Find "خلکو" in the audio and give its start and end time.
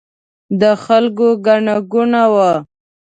0.83-1.27